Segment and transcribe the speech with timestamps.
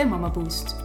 [0.00, 0.76] bij Mama Boost.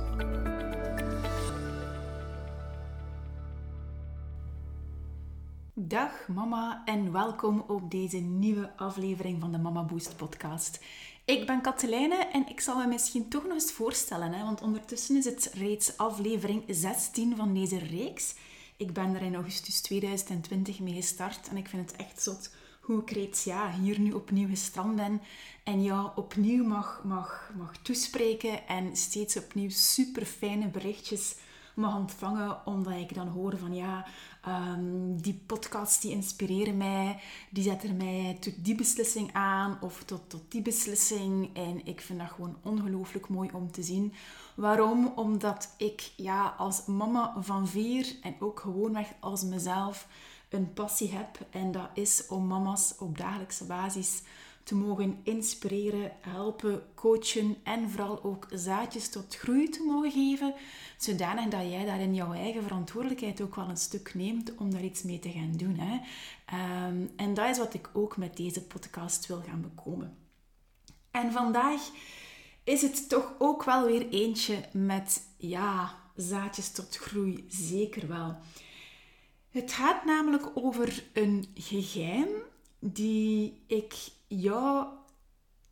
[5.73, 10.83] Dag mama en welkom op deze nieuwe aflevering van de Mama Boost podcast.
[11.25, 15.17] Ik ben Katelijne en ik zal me misschien toch nog eens voorstellen, hè, want ondertussen
[15.17, 18.35] is het reeds aflevering 16 van deze reeks.
[18.77, 22.54] Ik ben er in augustus 2020 mee gestart en ik vind het echt zot
[22.85, 25.21] hoe ik reeds ja, hier nu opnieuw gestrand ben
[25.63, 31.35] en jou opnieuw mag, mag, mag toespreken en steeds opnieuw super fijne berichtjes
[31.75, 34.05] mag ontvangen, omdat ik dan hoor van ja,
[34.47, 37.19] um, die podcasts die inspireren mij,
[37.49, 41.55] die zetten mij tot die beslissing aan of tot, tot die beslissing.
[41.55, 44.13] En ik vind dat gewoon ongelooflijk mooi om te zien.
[44.55, 45.11] Waarom?
[45.15, 50.07] Omdat ik ja, als mama van vier en ook gewoonweg als mezelf
[50.55, 51.39] een passie heb.
[51.49, 54.21] En dat is om mama's op dagelijkse basis
[54.65, 60.53] te mogen inspireren, helpen, coachen en vooral ook zaadjes tot groei te mogen geven,
[60.97, 64.83] zodanig dat jij daar in jouw eigen verantwoordelijkheid ook wel een stuk neemt om daar
[64.83, 65.77] iets mee te gaan doen.
[65.77, 65.93] Hè.
[66.87, 70.17] Um, en dat is wat ik ook met deze podcast wil gaan bekomen.
[71.11, 71.81] En vandaag
[72.63, 78.35] is het toch ook wel weer eentje met, ja, zaadjes tot groei, zeker wel.
[79.55, 82.27] Het gaat namelijk over een geheim
[82.79, 83.93] die ik
[84.27, 84.87] jou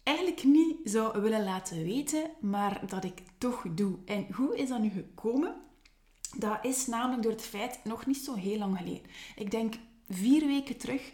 [0.04, 3.98] eigenlijk niet zou willen laten weten, maar dat ik toch doe.
[4.06, 5.56] En hoe is dat nu gekomen?
[6.36, 9.10] Dat is namelijk door het feit, nog niet zo heel lang geleden.
[9.36, 9.74] Ik denk
[10.10, 11.12] vier weken terug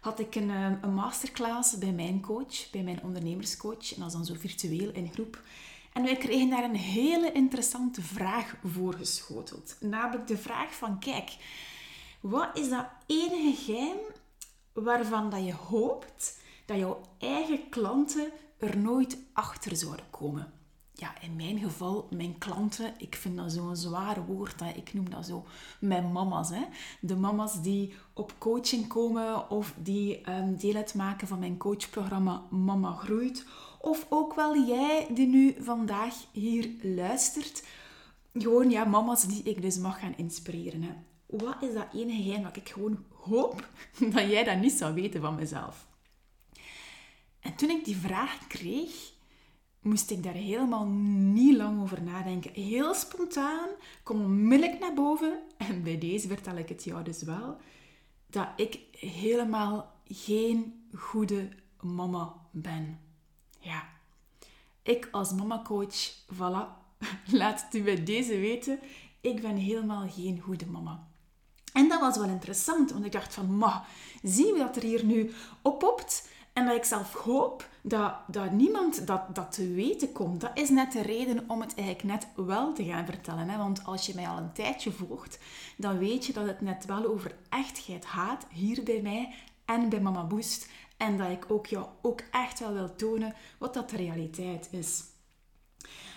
[0.00, 3.94] had ik een, eh, een masterclass bij mijn coach, bij mijn ondernemerscoach.
[3.94, 5.42] En dat is dan zo virtueel in groep.
[5.92, 9.76] En wij kregen daar een hele interessante vraag voor geschoteld.
[9.80, 11.36] Namelijk de vraag van, kijk,
[12.20, 13.98] wat is dat ene geheim
[14.72, 20.52] waarvan dat je hoopt dat jouw eigen klanten er nooit achter zouden komen?
[20.92, 24.60] Ja, in mijn geval, mijn klanten, ik vind dat zo'n zwaar woord.
[24.74, 25.44] Ik noem dat zo
[25.80, 26.48] mijn mama's.
[26.50, 26.64] Hè.
[27.00, 32.92] De mama's die op coaching komen of die um, deel uitmaken van mijn coachprogramma Mama
[32.92, 33.46] Groeit.
[33.80, 37.66] Of ook wel jij die nu vandaag hier luistert.
[38.32, 40.82] Gewoon ja, mama's die ik dus mag gaan inspireren.
[40.82, 40.92] Hè
[41.28, 43.68] wat is dat ene geheim wat ik gewoon hoop
[44.14, 45.86] dat jij dat niet zou weten van mezelf?
[47.40, 49.12] En toen ik die vraag kreeg,
[49.80, 52.52] moest ik daar helemaal niet lang over nadenken.
[52.52, 53.68] Heel spontaan
[54.02, 57.56] kom onmiddellijk naar boven, en bij deze vertel ik het jou dus wel,
[58.26, 61.48] dat ik helemaal geen goede
[61.80, 63.00] mama ben.
[63.60, 63.88] Ja,
[64.82, 66.66] ik als mamacoach, voilà,
[67.40, 68.78] laat het u bij deze weten,
[69.20, 71.08] ik ben helemaal geen goede mama.
[71.72, 73.84] En dat was wel interessant, want ik dacht van, ma,
[74.22, 76.28] zien we dat er hier nu oppopt?
[76.58, 80.40] En dat ik zelf hoop dat, dat niemand dat, dat te weten komt.
[80.40, 83.48] Dat is net de reden om het eigenlijk net wel te gaan vertellen.
[83.48, 83.56] Hè?
[83.56, 85.38] Want als je mij al een tijdje volgt,
[85.76, 90.00] dan weet je dat het net wel over echtheid gaat, hier bij mij en bij
[90.00, 90.68] Mama Boost.
[90.96, 95.04] En dat ik ook jou ook echt wel wil tonen wat dat de realiteit is.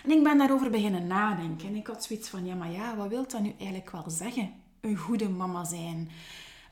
[0.04, 1.68] En ik ben daarover beginnen nadenken.
[1.68, 4.61] En ik had zoiets van, ja, maar ja, wat wil dat nu eigenlijk wel zeggen?
[4.82, 6.10] Een goede mama zijn.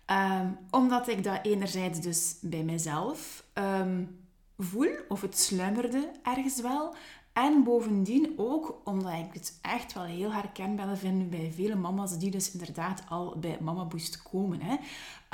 [0.07, 4.19] Um, omdat ik dat enerzijds dus bij mezelf um,
[4.59, 6.95] voel, of het sluimerde ergens wel.
[7.33, 12.31] En bovendien ook omdat ik het echt wel heel herkenbaar vind bij vele mama's die
[12.31, 14.61] dus inderdaad al bij Mama Boost komen.
[14.61, 14.77] Hè.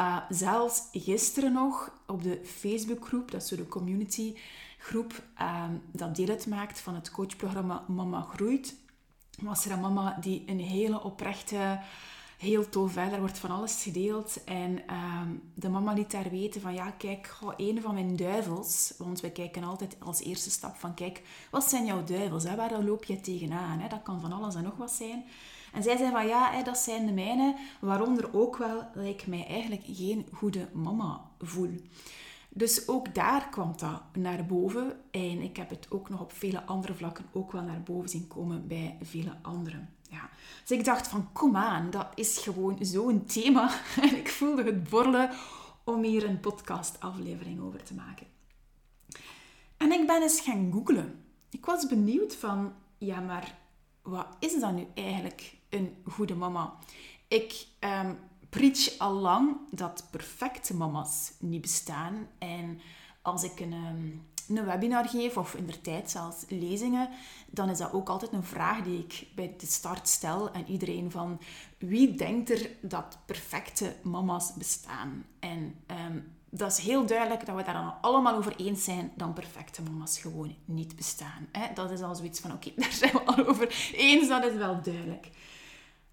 [0.00, 4.36] Uh, zelfs gisteren nog op de Facebookgroep, dat is zo de community
[4.78, 8.76] groep um, dat deel uitmaakt van het coachprogramma Mama Groeit,
[9.42, 11.80] was er een mama die een hele oprechte
[12.38, 12.94] heel tof.
[12.94, 13.10] Hè.
[13.10, 14.44] Er wordt van alles gedeeld.
[14.44, 18.94] En ehm, de mama liet daar weten van, ja, kijk, een van mijn duivels...
[18.98, 22.44] Want we kijken altijd als eerste stap van, kijk, wat zijn jouw duivels?
[22.44, 22.56] Hè?
[22.56, 23.78] Waar loop je tegenaan?
[23.78, 23.88] Hè?
[23.88, 25.24] Dat kan van alles en nog wat zijn.
[25.72, 27.56] En zij zei van, ja, hè, dat zijn de mijne.
[27.80, 31.70] Waaronder ook wel dat ik mij eigenlijk geen goede mama voel.
[32.48, 34.96] Dus ook daar kwam dat naar boven.
[35.10, 38.28] En ik heb het ook nog op vele andere vlakken ook wel naar boven zien
[38.28, 39.95] komen bij vele anderen.
[40.10, 40.30] Ja.
[40.64, 43.70] Dus ik dacht van, kom aan, dat is gewoon zo'n thema.
[44.02, 45.30] En ik voelde het borrelen
[45.84, 48.26] om hier een podcastaflevering over te maken.
[49.76, 51.24] En ik ben eens gaan googlen.
[51.50, 53.58] Ik was benieuwd van, ja, maar
[54.02, 56.74] wat is dan nu eigenlijk een goede mama?
[57.28, 58.18] Ik um,
[58.48, 62.28] preach al lang dat perfecte mama's niet bestaan.
[62.38, 62.80] En
[63.22, 64.10] als ik een, ehm,
[64.48, 67.08] een webinar geef, of in de tijd zelfs lezingen,
[67.46, 71.10] dan is dat ook altijd een vraag die ik bij de start stel aan iedereen
[71.10, 71.40] van
[71.78, 75.24] wie denkt er dat perfecte mama's bestaan?
[75.38, 76.18] En ehm,
[76.50, 80.18] dat is heel duidelijk dat we daar dan allemaal over eens zijn dat perfecte mama's
[80.18, 81.48] gewoon niet bestaan.
[81.52, 81.74] Hè?
[81.74, 84.82] Dat is al zoiets van, oké, daar zijn we al over eens, dat is wel
[84.82, 85.28] duidelijk.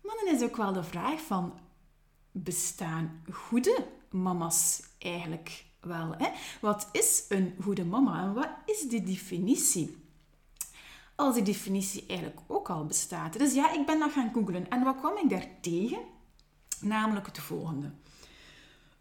[0.02, 1.54] Maar dan is ook wel de vraag van,
[2.32, 6.16] bestaan goede mama's eigenlijk wel?
[6.18, 6.30] Hè?
[6.62, 9.98] Wat is een goede mama en wat is die definitie?
[11.16, 13.40] Als die definitie eigenlijk ook al bestaat.
[13.40, 14.70] Dus ja, ik ben dat gaan googlen.
[14.70, 16.00] En wat kwam ik daar tegen?
[16.80, 17.92] Namelijk het volgende.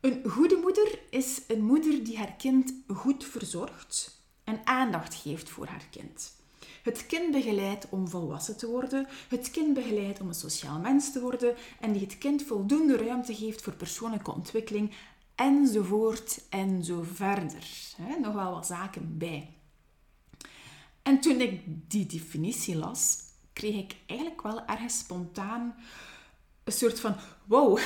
[0.01, 5.67] Een goede moeder is een moeder die haar kind goed verzorgt en aandacht geeft voor
[5.67, 6.33] haar kind.
[6.83, 11.21] Het kind begeleidt om volwassen te worden, het kind begeleidt om een sociaal mens te
[11.21, 14.91] worden en die het kind voldoende ruimte geeft voor persoonlijke ontwikkeling
[15.35, 17.69] enzovoort en zo verder.
[18.21, 19.49] Nog wel wat zaken bij.
[21.03, 23.19] En toen ik die definitie las,
[23.53, 25.75] kreeg ik eigenlijk wel ergens spontaan
[26.65, 27.15] een soort van,
[27.45, 27.79] wow,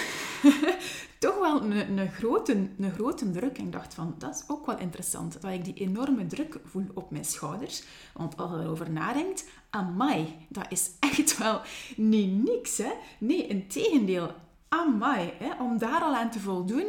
[1.18, 3.58] toch wel een, een, grote, een grote druk.
[3.58, 6.86] En ik dacht van, dat is ook wel interessant, dat ik die enorme druk voel
[6.94, 7.82] op mijn schouders.
[8.14, 11.60] Want als je erover nadenkt, amai, dat is echt wel
[11.96, 12.92] niet niks, hè.
[13.18, 14.34] Nee, in tegendeel,
[14.68, 15.62] amai, hè.
[15.62, 16.86] Om daar al aan te voldoen,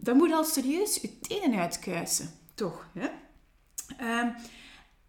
[0.00, 3.08] dan moet je al serieus je tenen uitkuisen, toch, hè.
[4.20, 4.34] Um,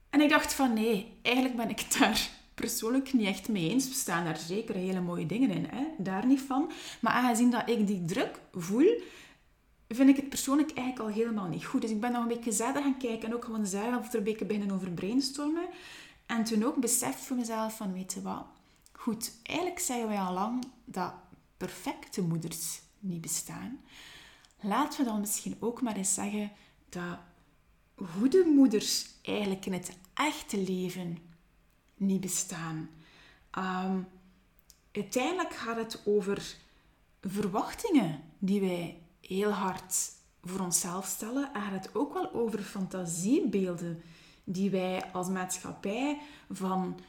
[0.10, 3.88] en ik dacht van, nee, eigenlijk ben ik daar persoonlijk niet echt mee eens.
[3.88, 5.86] We staan daar zeker hele mooie dingen in, hè?
[5.98, 6.72] daar niet van.
[7.00, 9.02] Maar aangezien dat ik die druk voel,
[9.88, 11.82] vind ik het persoonlijk eigenlijk al helemaal niet goed.
[11.82, 14.24] Dus ik ben nog een beetje verder gaan kijken en ook gewoon zelf er een
[14.24, 15.66] beetje beginnen over brainstormen.
[16.26, 18.46] En toen ook beseft voor mezelf van, weet je wat?
[18.92, 21.14] Goed, eigenlijk zeggen wij al lang dat
[21.58, 23.80] perfecte moeders niet bestaan.
[24.62, 26.52] Laten we dan misschien ook maar eens zeggen
[26.90, 27.18] dat
[27.96, 31.18] goede moeders eigenlijk in het echte leven
[31.96, 32.90] niet bestaan.
[33.52, 34.00] Ehm,
[34.92, 36.56] uiteindelijk gaat het over
[37.22, 40.12] verwachtingen die wij heel hard
[40.44, 41.54] voor onszelf stellen.
[41.54, 44.02] En gaat het ook wel over fantasiebeelden
[44.44, 47.00] die wij als maatschappij van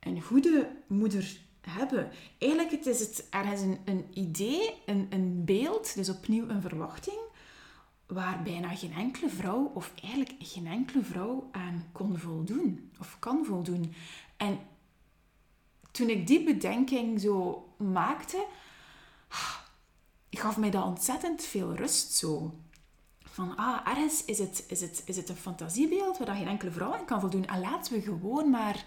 [0.00, 2.10] een goede moeder hebben.
[2.38, 7.18] Eigenlijk het is het ergens een, een idee, een, een beeld, dus opnieuw een verwachting,
[8.06, 13.44] waar bijna geen enkele vrouw, of eigenlijk geen enkele vrouw aan kon voldoen, of kan
[13.44, 13.94] voldoen.
[14.36, 14.58] En
[15.90, 18.46] toen ik die bedenking zo maakte,
[20.30, 22.54] gaf mij dat ontzettend veel rust zo.
[23.20, 26.94] Van, ah, ergens is het, is het, is het een fantasiebeeld waar geen enkele vrouw
[26.94, 27.46] aan kan voldoen.
[27.46, 28.84] En laten we gewoon maar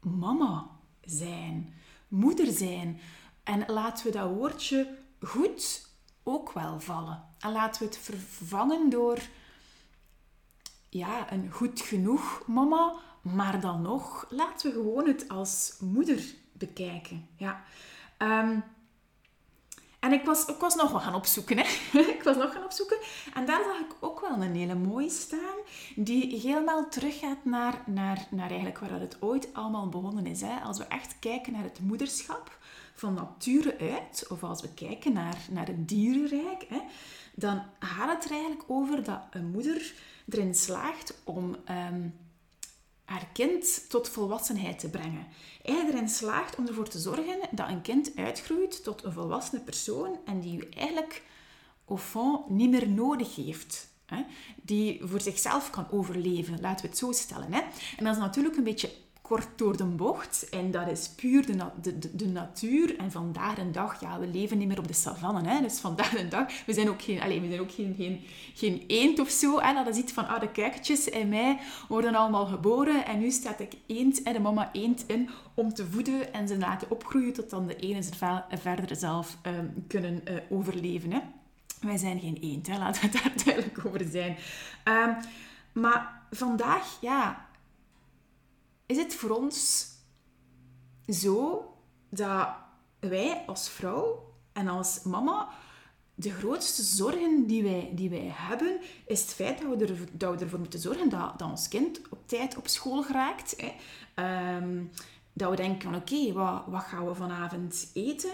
[0.00, 0.66] mama
[1.00, 1.74] zijn,
[2.08, 3.00] moeder zijn.
[3.44, 5.88] En laten we dat woordje goed
[6.22, 7.24] ook wel vallen.
[7.38, 9.18] En laten we het vervangen door
[10.88, 17.28] ja, een goed genoeg mama, maar dan nog, laten we gewoon het als moeder bekijken.
[17.36, 17.64] Ja.
[18.16, 18.58] Ehm,
[20.06, 21.58] en ik was, ik was nog wat gaan opzoeken.
[21.58, 21.64] Hè.
[22.16, 22.96] ik was nog gaan opzoeken.
[23.34, 25.56] En daar zag ik ook wel een hele mooie staan.
[25.94, 30.40] Die helemaal teruggaat naar, naar, naar eigenlijk waar het ooit allemaal begonnen is.
[30.40, 30.60] Hè.
[30.60, 32.58] Als we echt kijken naar het moederschap
[32.94, 34.26] van nature uit.
[34.28, 36.66] Of als we kijken naar, naar het dierenrijk.
[36.68, 36.80] Hè,
[37.34, 39.94] dan gaat het er eigenlijk over dat een moeder
[40.28, 41.56] erin slaagt om...
[41.64, 42.08] Ehm,
[43.06, 45.26] haar kind tot volwassenheid te brengen.
[45.62, 50.18] Hij erin slaagt om ervoor te zorgen dat een kind uitgroeit tot een volwassen persoon
[50.24, 51.22] en die u eigenlijk
[51.88, 53.88] au fond niet meer nodig heeft.
[54.62, 57.52] Die voor zichzelf kan overleven, laten we het zo stellen.
[57.52, 58.90] En dat is natuurlijk een beetje
[59.26, 60.48] kort door de bocht.
[60.48, 62.98] En dat is puur de, de, de, natuur.
[62.98, 65.48] En vandaag de dag, ja, we leven niet meer op de savanne.
[65.48, 65.60] Hè?
[65.60, 68.22] Dus vandaag de dag, we zijn ook geen, allez, we zijn ook geen,
[68.54, 69.60] geen, eend of zo.
[69.60, 73.06] Dat is iets van, ah, de kuikentjes in mij worden allemaal geboren.
[73.06, 76.58] En nu staat ik eend en de mama eend in om te voeden en ze
[76.58, 81.12] laten opgroeien tot dan de ene ze verder zelf um, kunnen uh, overleven.
[81.12, 81.20] Hè?
[81.80, 82.78] Wij zijn geen eend, hè?
[82.78, 84.36] laten we daar duidelijk over zijn.
[84.84, 85.16] Um,
[85.82, 87.45] maar vandaag, ja,
[88.86, 89.88] is het voor ons
[91.08, 91.64] zo
[92.08, 92.48] dat
[92.98, 95.48] wij als vrouw en als mama
[96.18, 99.84] de grootste zorgen die wij, die wij hebben, is het feit dat we,
[100.26, 103.54] er, ervoor moeten zorgen dat, dat ons kind op tijd op school geraakt.
[103.56, 103.72] Hè.
[104.14, 104.84] Ehm,
[105.32, 108.32] dat we denken van oké, wat, wat gaan we vanavond eten?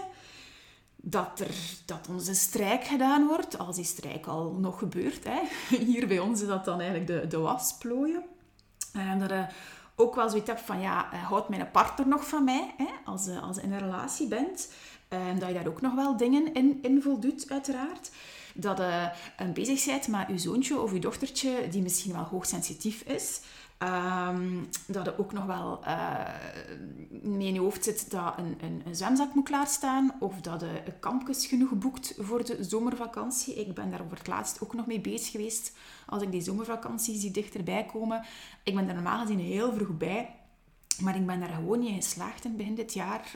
[0.95, 1.55] Dat, er,
[1.85, 5.23] dat onze strijk gedaan wordt, als die strijk al nog gebeurt.
[5.23, 5.41] Hè.
[5.85, 8.23] Hier bij ons is dat dan eigenlijk de, de wasplooien.
[8.93, 9.31] En dat,
[9.95, 13.55] ook wel zoiets hebt van, ja, houdt mijn partner nog van mij, hè, als, als
[13.55, 14.69] je in een relatie bent.
[15.07, 18.11] En dat je daar ook nog wel dingen in, in voldoet, uiteraard.
[18.53, 19.11] Dat je
[19.53, 23.41] bezig bent met je zoontje of je dochtertje, die misschien wel hoogsensitief is.
[23.83, 26.19] Um, dat er ook nog wel uh,
[27.21, 30.13] mee in je hoofd zit dat een, een, zwemzak moet klaarstaan.
[30.19, 33.59] Of dat je kampjes genoeg boekt voor de zomervakantie.
[33.59, 35.75] Ik ben daar voor het laatst ook nog mee bezig geweest.
[36.05, 38.23] Als ik die zomervakanties die dichterbij komen.
[38.63, 40.35] Ik ben daar normaal gezien heel vroeg bij.
[40.99, 43.31] Maar ik ben daar gewoon niet in geslaagd in begin dit jaar.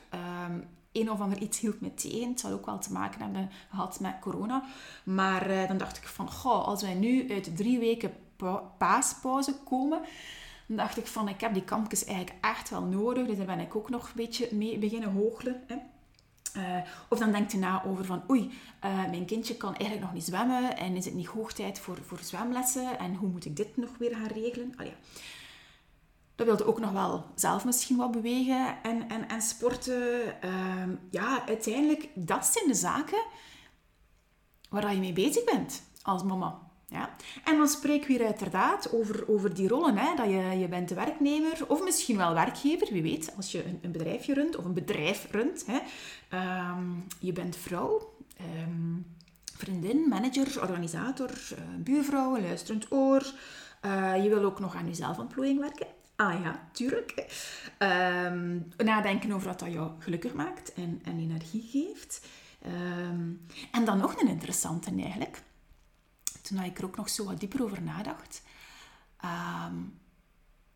[0.50, 2.30] Um, een of ander iets hield me tegen.
[2.30, 4.64] Het zal ook wel te maken hebben gehad met corona.
[5.04, 8.12] Maar uh, dan dacht ik van, goh, als wij nu uit drie weken
[8.78, 10.02] paaspauze komen,
[10.68, 13.28] dan dacht ik van, ik heb die kampjes eigenlijk echt wel nodig.
[13.28, 15.64] Dus daar ben ik ook nog een beetje mee beginnen hoogelen.
[15.68, 15.76] Hè.
[16.58, 18.52] Uh, of dan denkt je na over van, oei,
[18.86, 21.98] uh, mijn kindje kan eigenlijk nog niet zwemmen en is het niet hoog tijd voor,
[22.06, 24.74] voor zwemlessen en hoe moet ik dit nog weer gaan regelen?
[24.78, 24.94] Allee.
[26.36, 30.24] Dat wilde ook nog wel zelf misschien wat bewegen en, en, en sporten.
[30.44, 33.24] Uh, ja, uiteindelijk, dat zijn de zaken
[34.70, 36.67] waar je mee bezig bent als mama.
[36.90, 37.16] Ja?
[37.44, 39.98] En dan spreken we hier uiteraard over, over die rollen.
[39.98, 40.16] Hè?
[40.16, 43.80] Dat je, je bent de werknemer of misschien wel werkgever, wie weet, als je een,
[43.82, 45.66] een bedrijfje runt of een bedrijf runt.
[45.66, 45.80] Hè?
[46.70, 48.14] Um, je bent vrouw,
[48.66, 49.06] um,
[49.58, 53.32] vriendin, manager, organisator, uh, buurvrouw, luisterend oor.
[53.86, 55.88] Uh, je wil ook nog aan je zelfontplooiing werken.
[56.16, 57.26] Ah ja, tuurlijk.
[57.80, 62.28] Um, nadenken over wat dat jou gelukkig maakt en, en energie geeft.
[63.72, 65.42] en dan nog een interessante eigenlijk
[66.48, 68.42] toen ik er ook nog zo wat dieper over nadacht,
[69.20, 69.76] ehm,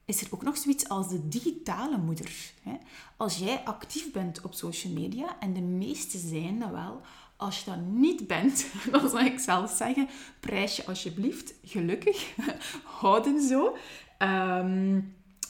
[0.06, 2.32] is er ook nog zoiets als de digitale moeder.
[2.64, 2.74] Hè?
[3.18, 7.02] Als jij actief bent op social media, en de meeste zijn dat wel,
[7.36, 10.10] als je dat niet bent, dan zou ik zelf zeggen,
[10.40, 12.36] prijs je alsjeblieft gelukkig,
[13.00, 13.78] houden zo.
[14.18, 15.02] Ehm,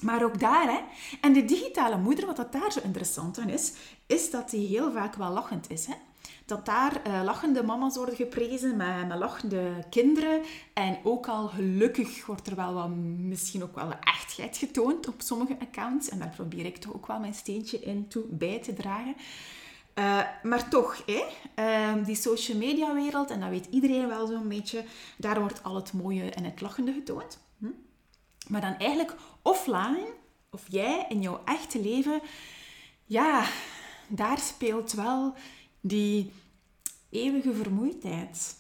[0.02, 0.80] maar ook daar, hè.
[1.22, 3.74] En de digitale moeder, wat dat daar zo interessant aan is,
[4.06, 5.94] is dat die heel vaak wel lachend is, hè
[6.52, 10.42] dat daar uh, lachende mama's worden geprezen met, met lachende kinderen.
[10.74, 15.58] En ook al gelukkig wordt er wel wat, misschien ook wel echtheid getoond op sommige
[15.60, 16.10] accounts.
[16.10, 19.16] En daar probeer ik toch ook wel mijn steentje in toe bij te dragen.
[19.96, 21.24] Uh, maar toch, hè,
[21.56, 24.84] uh, die social media wereld, en dat weet iedereen wel zo'n beetje,
[25.18, 27.40] daar wordt al het mooie en het lachende getoond.
[27.58, 27.66] Hm?
[28.48, 30.06] Maar dan eigenlijk offline,
[30.50, 32.22] of jij in jouw echte leven,
[33.06, 33.46] ja,
[34.08, 35.34] daar speelt wel
[35.82, 36.32] die
[37.10, 38.56] eeuwige vermoeidheid.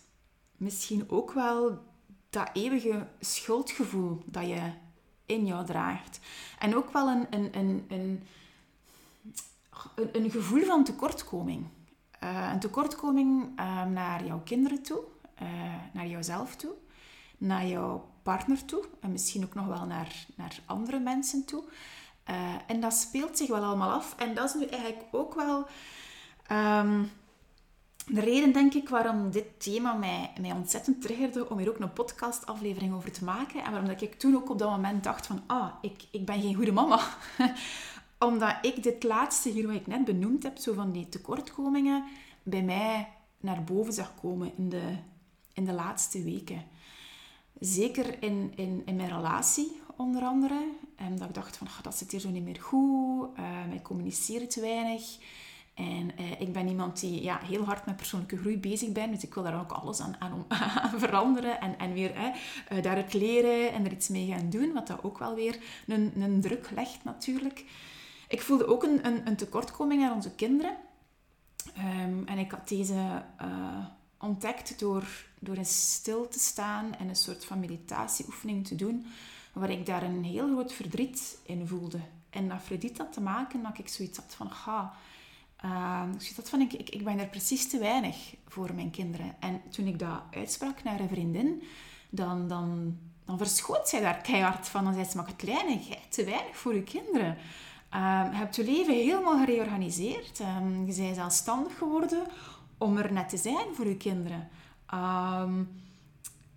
[0.57, 1.79] Misschien ook wel
[2.29, 4.71] dat eeuwige schuldgevoel dat je
[5.25, 6.19] in jou draagt.
[6.59, 8.23] En ook wel een, een, een, een,
[10.11, 11.67] een gevoel van tekortkoming.
[12.23, 15.01] Uh, een tekortkoming uh, naar jouw kinderen toe,
[15.41, 15.47] uh,
[15.93, 16.73] naar jouzelf toe,
[17.37, 21.63] naar jouw partner toe en misschien ook nog wel naar, naar andere mensen toe.
[22.67, 24.15] en dat speelt zich wel allemaal af.
[24.17, 25.67] En dat is nu eigenlijk ook wel
[26.51, 27.11] um,
[28.05, 31.93] de reden, denk ik, waarom dit thema mij, mij ontzettend triggerde om hier ook een
[31.93, 33.63] podcastaflevering over te maken.
[33.63, 36.41] En waarom dat ik toen ook op dat moment dacht van, ah, ik, ik ben
[36.41, 36.99] geen goede mama.
[38.19, 42.03] Omdat ik dit laatste hier, wat ik net benoemd heb, zo van die tekortkomingen,
[42.43, 43.07] bij mij
[43.39, 44.95] naar boven zag komen in de,
[45.53, 46.63] in de laatste weken.
[47.59, 50.67] Zeker in, in, in mijn relatie, onder andere.
[50.95, 53.29] En dat ik dacht van, dat zit hier zo niet meer goed.
[53.39, 55.17] Uh, wij communiceren te weinig.
[55.81, 59.13] En eh, ik ben iemand die ja, heel hard met persoonlijke groei bezig bent.
[59.13, 60.45] Dus ik wil daar ook alles aan, aan,
[60.99, 61.61] veranderen.
[61.61, 62.11] En, en weer
[62.71, 64.73] uh, daar het leren en er iets mee gaan doen.
[64.73, 67.65] Wat dat ook wel weer een, een druk legt natuurlijk.
[68.27, 70.75] Ik voelde ook een, een, een tekortkoming naar onze kinderen.
[71.77, 73.85] Um, en ik had deze uh,
[74.17, 75.03] ontdekt door,
[75.39, 79.05] door in stil te staan en een soort van meditatieoefening te doen.
[79.53, 81.99] Waar ik daar een heel groot verdriet in voelde.
[82.29, 84.51] En dat had te maken dat ik zoiets had van...
[84.51, 84.93] Ga,
[85.65, 89.35] uh, dus dat vond ik, ik, ik ben er precies te weinig voor mijn kinderen.
[89.39, 91.63] En toen ik dat uitsprak naar een vriendin,
[92.09, 94.83] dan, dan, dan verschoot zij daar keihard van.
[94.83, 97.37] Dan zei ze, maar kleine, jij te weinig voor je kinderen.
[97.95, 100.39] Uh, je hebt je leven helemaal gereorganiseerd.
[100.39, 102.23] Um, je bent zelfstandig geworden
[102.77, 104.49] om er net te zijn voor je kinderen.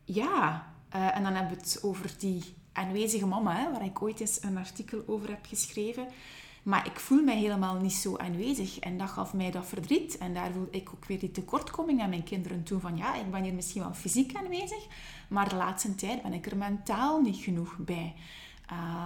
[0.04, 4.20] Ja, uh, en dan hebben we het over die aanwezige mama, hè, waar ik ooit
[4.20, 6.06] eens een artikel over heb geschreven.
[6.64, 8.78] Maar ik voel mij helemaal niet zo aanwezig.
[8.78, 10.18] En dat gaf mij dat verdriet.
[10.18, 12.80] En daar voelde ik ook weer die tekortkoming aan mijn kinderen toe.
[12.80, 14.86] Van ja, ik ben hier misschien wel fysiek aanwezig.
[15.28, 18.14] Maar de laatste tijd ben ik er mentaal niet genoeg bij.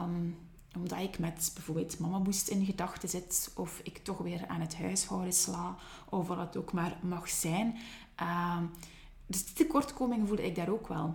[0.02, 0.36] Um,
[0.76, 3.52] omdat ik met bijvoorbeeld mama boost in gedachten zit.
[3.56, 5.76] Of ik toch weer aan het huishouden sla.
[6.08, 7.78] Of wat het ook maar mag zijn.
[8.20, 8.70] Um,
[9.26, 11.14] dus die tekortkoming voelde ik daar ook wel.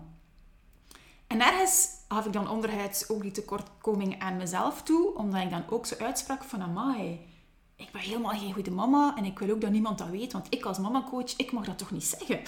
[1.33, 5.63] En ergens gaf ik dan onderhuids ook die tekortkoming aan mezelf toe, omdat ik dan
[5.69, 7.19] ook zo uitsprak van, amai,
[7.75, 10.47] ik ben helemaal geen goede mama en ik wil ook dat niemand dat weet, want
[10.49, 12.39] ik als mamacoach, ik mag dat toch niet zeggen.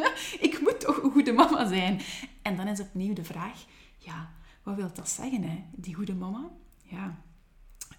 [0.48, 2.00] ik moet toch een goede mama zijn.
[2.42, 3.64] En dan is opnieuw de vraag,
[3.98, 4.30] ja,
[4.62, 5.64] wat wil dat zeggen, hè?
[5.72, 6.50] die goede mama?
[6.82, 7.16] Ja.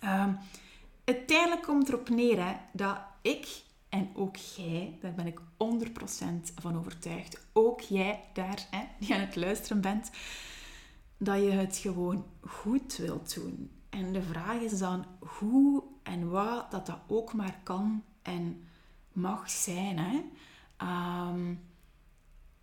[0.04, 0.38] Um,
[1.06, 3.48] uiteindelijk komt erop neer hè, dat ik
[3.90, 5.44] en ook jij, daar ben ik 100%
[6.56, 10.12] van overtuigd, ook jij daar, hè, die aan het luisteren bent,
[11.18, 13.72] dat je het gewoon goed wilt doen.
[13.90, 18.68] En de vraag is dan hoe en wat dat dat ook maar kan en
[19.12, 19.98] mag zijn.
[20.00, 20.22] Hè?
[20.78, 21.54] Ehm,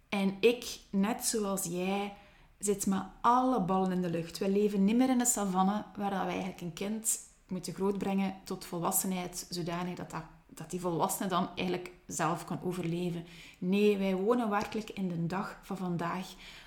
[0.09, 2.17] en ik, net zoals jij,
[2.59, 4.38] zit met alle ballen in de lucht.
[4.38, 8.64] We leven niet meer in de savanne, waar wij eigenlijk een kind moeten grootbrengen tot
[8.64, 10.23] volwassenheid, zodanig dat, dat,
[10.54, 13.26] dat die volwassene dan eigenlijk zelf kan overleven.
[13.59, 16.26] Nee, wij wonen werkelijk in de dag van vandaag.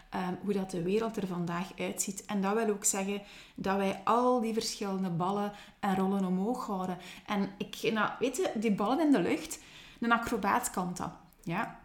[0.10, 2.26] Ehm, hoe dat de wereld er vandaag uitziet.
[2.26, 3.22] En dat wil ook zeggen
[3.56, 6.98] dat wij al die verschillende ballen en rollen omhoog houden.
[7.26, 9.60] En ik, nou, weet je, die ballen in de lucht,
[10.00, 11.12] een acrobaat kan dat.
[11.44, 11.80] Ja?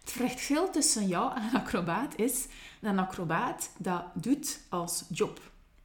[0.00, 2.46] Het verschil tussen jou en een acrobaat is
[2.80, 5.40] dat een acrobaat dat doet als job.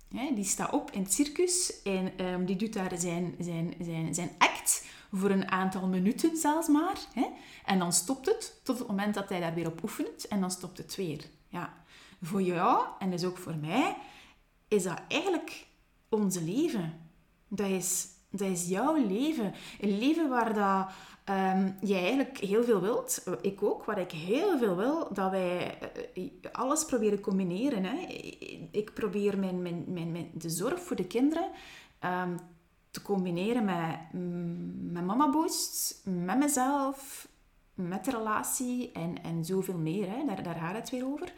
[0.09, 4.31] die staat op in het circus en um, die doet daar zijn, zijn, zijn, zijn
[4.37, 4.85] act
[5.15, 6.98] voor een aantal minuten zelfs maar.
[7.65, 10.51] En dan stopt het tot het moment dat hij daar weer op oefent en dan
[10.51, 11.24] stopt het weer.
[11.48, 11.74] Ja.
[12.22, 13.96] Voor jou, en dus ook voor mij,
[14.67, 15.65] is dat eigenlijk
[16.10, 16.93] onze leven.
[17.48, 19.53] Dat is, dat is jouw leven.
[19.79, 20.88] Een leven waar dat,
[21.36, 23.24] um, jij eigenlijk heel veel wilt.
[23.41, 25.13] Ik ook, waar ik heel veel wil.
[25.13, 25.77] Dat wij
[26.13, 27.84] eh, alles proberen combineren.
[27.84, 27.98] Hè.
[28.72, 31.50] Ik probeer mijn, mijn, mijn, de zorg voor de kinderen
[32.03, 32.38] um,
[32.93, 33.97] te combineren met,
[34.91, 37.27] met Mama Boost, met mezelf,
[37.73, 40.09] met de relatie en, en zoveel meer.
[40.09, 40.25] Hè.
[40.25, 41.33] Daar, daar gaat het weer over.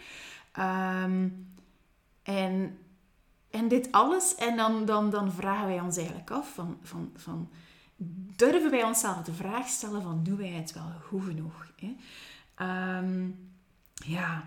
[0.51, 1.29] Ehm,
[2.23, 2.77] en,
[3.49, 7.49] en dit alles, en dan, dan, dan vragen wij ons eigenlijk af van, van, van
[8.35, 11.71] durven wij onszelf de vraag stellen van doen wij het wel goed genoeg?
[11.75, 11.95] Hè?
[12.55, 13.29] Ehm,
[13.93, 14.43] ja,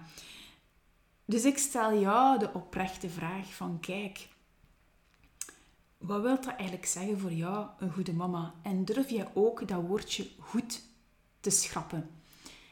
[1.25, 4.29] dus ik stel jou de oprechte vraag van kijk,
[5.99, 8.55] wat wil dat eigenlijk zeggen voor jou, een goede mama?
[8.63, 10.83] En durf je ook dat woordje goed
[11.41, 12.11] te schrappen.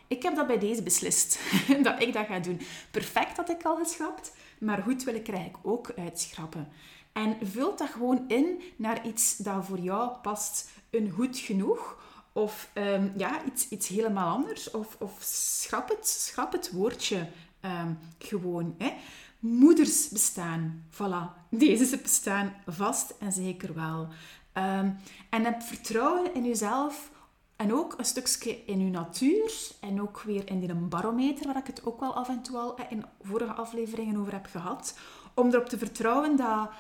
[0.07, 1.41] Ik heb dat bij deze beslist,
[1.83, 2.61] dat ik dat ga doen.
[2.91, 6.69] Perfect had ik al geschrapt, maar goed wil ik eigenlijk ook uitschrappen.
[7.13, 10.71] En vul dat gewoon in naar iets dat voor jou past.
[10.91, 14.71] Een goed genoeg of um, ja, iets, iets helemaal anders.
[14.71, 17.29] Of, of schrap, het, schrap het woordje
[17.61, 18.75] um, gewoon.
[18.79, 18.93] Hè.
[19.39, 21.36] Moeders bestaan, voilà.
[21.59, 24.09] Deze bestaan vast en zeker wel.
[24.55, 24.97] Um,
[25.31, 27.11] en heb vertrouwen in jezelf
[27.57, 31.67] en ook een stukje in uw natuur en ook weer in die barometer, waar ik
[31.67, 34.99] het ook wel af en toe al in vorige afleveringen over heb gehad.
[35.35, 36.71] Om erop te vertrouwen dat,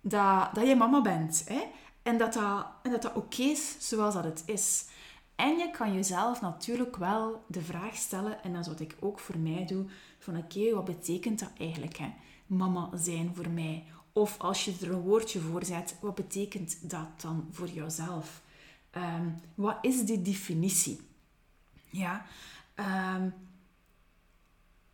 [0.00, 1.44] dat, dat je mama bent.
[1.48, 1.62] Hè?
[2.02, 4.86] En dat dat, dat oké is zoals dat het is.
[5.36, 9.18] En je kan jezelf natuurlijk wel de vraag stellen, en dat is wat ik ook
[9.18, 9.84] voor mij doe,
[10.18, 11.96] van oké, wat betekent dat eigenlijk?
[11.96, 12.14] Hè?
[12.46, 13.84] Mama zijn voor mij.
[14.18, 18.42] Of als je er een woordje voor zet, wat betekent dat dan voor jouzelf?
[18.96, 21.00] Um, wat is die definitie?
[21.90, 22.26] Ja,
[23.16, 23.34] um,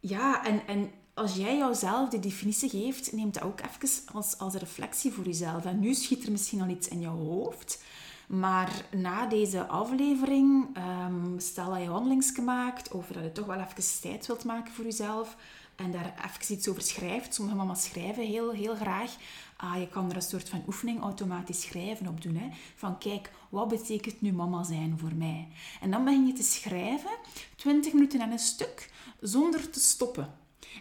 [0.00, 4.54] ja en, en als jij jouzelf die definitie geeft, neem dat ook even als, als
[4.54, 5.64] reflectie voor jezelf.
[5.64, 7.82] En nu schiet er misschien al iets in jouw hoofd.
[8.28, 13.60] Maar na deze aflevering, um, stel dat je wandelings gemaakt of dat je toch wel
[13.60, 15.37] even tijd wilt maken voor jezelf
[15.76, 17.34] en daar even iets over schrijft.
[17.34, 19.16] Sommige mama's schrijven heel, heel graag.
[19.56, 22.37] Ah, je kan er een soort van oefening automatisch schrijven op doen.
[22.37, 22.48] Hè?
[22.74, 25.48] Van kijk, wat betekent nu mama zijn voor mij?
[25.80, 27.10] En dan begin je te schrijven,
[27.56, 30.34] 20 minuten en een stuk, zonder te stoppen.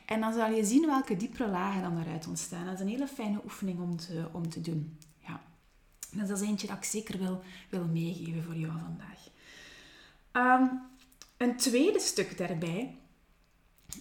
[0.06, 2.66] En dan zal je zien welke diepere lagen dan eruit ontstaan.
[2.66, 4.98] Dat is een hele fijne oefening om te, om te doen.
[5.20, 5.42] Ja.
[6.12, 9.32] Dus dat is eentje dat ik zeker wil, wil meegeven voor jou vandaag.
[10.62, 10.82] Um,
[11.38, 12.98] een tweede stuk daarbij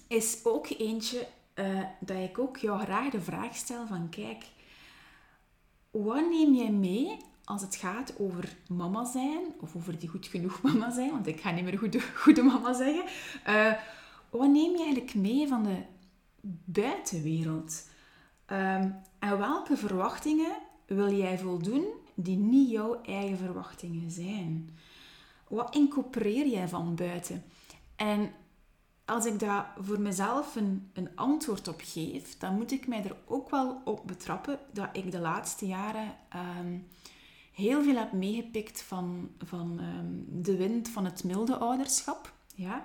[0.09, 4.45] is ook eentje uh, dat ik ook jou graag de vraag stel van kijk,
[5.91, 10.63] wat neem jij mee als het gaat over mama zijn, of over die goed genoeg
[10.73, 13.05] mama zijn, want ik ga niet meer goede, goede mama zeggen.
[13.49, 13.73] Uh,
[14.31, 15.77] wat neem je eigenlijk mee van de
[16.65, 17.89] buitenwereld?
[18.47, 24.79] Um, en welke verwachtingen wil jij voldoen die niet jouw eigen verwachtingen zijn?
[25.49, 27.45] Wat incorporeer jij van buiten?
[27.97, 28.33] En
[29.05, 33.17] als ik daar voor mezelf een, een antwoord op geef, dan moet ik mij er
[33.27, 36.79] ook wel op betrappen dat ik de laatste jaren ehm,
[37.53, 42.33] heel veel heb meegepikt van, van ehm, de wind van het milde ouderschap.
[42.55, 42.85] Ja?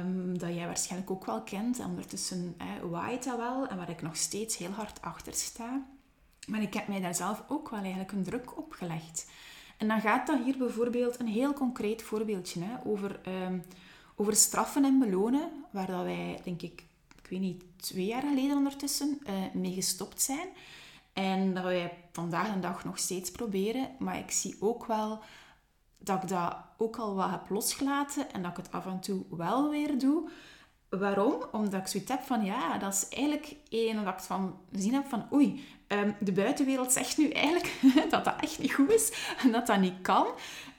[0.00, 1.78] Um, dat jij waarschijnlijk ook wel kent.
[1.78, 2.56] En ondertussen
[2.90, 3.66] waait dat wel.
[3.66, 5.86] En waar ik nog steeds heel hard achter sta.
[6.46, 9.30] Maar ik heb mij daar zelf ook wel eigenlijk een druk op gelegd.
[9.78, 13.20] En dan gaat dat hier bijvoorbeeld een heel concreet voorbeeldje hè, over,
[14.16, 15.50] over straffen en belonen.
[15.70, 16.84] Waar dat wij, denk ik,
[17.22, 20.48] ik weet niet, twee jaar geleden ondertussen uh, mee gestopt zijn.
[21.12, 23.90] En dat wij vandaag de dag nog steeds proberen.
[23.98, 25.20] Maar ik zie ook wel
[25.98, 29.24] dat ik dat ook al wat heb losgelaten en dat ik het af en toe
[29.30, 30.30] wel weer doe.
[30.98, 31.34] Waarom?
[31.52, 35.08] Omdat ik zoiets heb van, ja, dat is eigenlijk één dat ik van gezien heb
[35.08, 37.72] van, oei, ehm, de buitenwereld zegt nu eigenlijk
[38.10, 40.26] dat dat echt niet goed is en dat dat niet kan.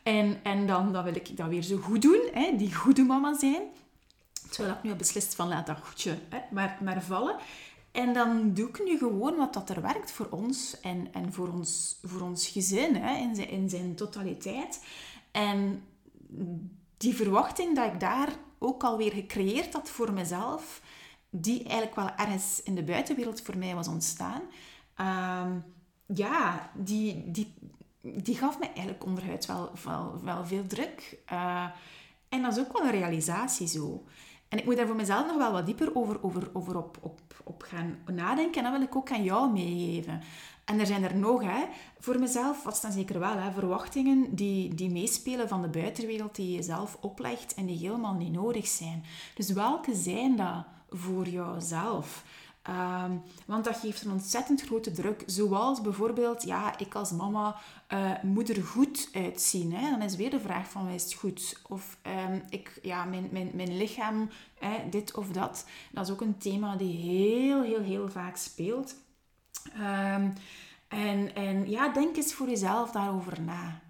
[0.03, 3.37] En, en dan, dan wil ik dat weer zo goed doen, hè, die goede mama
[3.37, 3.61] zijn.
[4.49, 7.35] Terwijl ik nu heb beslist van, laat dat goedje hè, maar, maar vallen.
[7.91, 11.47] En dan doe ik nu gewoon wat dat er werkt voor ons en, en voor,
[11.47, 14.85] ons, voor ons gezin hè, in, zijn, in zijn totaliteit.
[15.31, 15.83] En
[16.97, 20.81] die verwachting dat ik daar ook alweer gecreëerd had voor mezelf,
[21.29, 24.41] die eigenlijk wel ergens in de buitenwereld voor mij was ontstaan,
[24.97, 25.63] um,
[26.05, 27.53] ja, die, die,
[28.01, 31.17] die gaf me eigenlijk onderhuid wel, wel, wel veel druk.
[31.31, 31.65] Uh,
[32.29, 34.03] en dat is ook wel een realisatie zo.
[34.55, 37.19] En ik moet daar voor mezelf nog wel wat dieper over, over, over op, op,
[37.43, 38.57] op gaan nadenken.
[38.57, 40.21] En dat wil ik ook aan jou meegeven.
[40.65, 41.63] En er zijn er nog, hè.
[41.99, 43.51] Voor mezelf was dan zeker wel, hè.
[43.51, 48.31] Verwachtingen die, die meespelen van de buitenwereld die je zelf oplegt en die helemaal niet
[48.31, 49.03] nodig zijn.
[49.33, 52.23] Dus welke zijn dat voor jouzelf?
[52.69, 55.23] Um, want dat geeft een ontzettend grote druk.
[55.25, 57.55] Zoals bijvoorbeeld, ja, ik als mama
[57.93, 59.73] uh, moet er goed uitzien.
[59.73, 59.89] Hè?
[59.89, 61.61] Dan is weer de vraag van, is het goed?
[61.67, 61.97] Of
[62.27, 65.65] um, ik, ja, mijn, mijn, mijn lichaam, hè, dit of dat.
[65.91, 68.95] Dat is ook een thema die heel, heel, heel vaak speelt.
[69.77, 70.33] Um,
[70.87, 73.81] en, en ja, denk eens voor jezelf daarover na.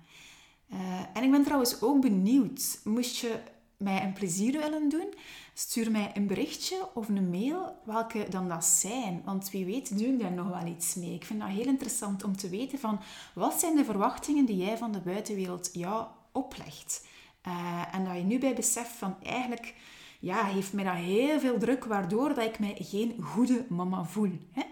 [0.73, 3.39] Uh, en ik ben trouwens ook benieuwd, moest je
[3.77, 5.13] mij een plezier willen doen,
[5.57, 9.21] stuur mij een berichtje of een mail welke dan dat zijn.
[9.25, 11.13] Want wie weet doe ik daar nog wel iets mee.
[11.13, 12.99] Ik vind dat heel interessant om te weten van
[13.33, 17.07] wat zijn de verwachtingen die jij van de buitenwereld jou oplegt.
[17.47, 19.75] Uh, en dat je nu bij beseft van eigenlijk
[20.19, 24.31] ja, heeft mij dat heel veel druk, waardoor dat ik mij geen goede mama voel.
[24.51, 24.63] Hè?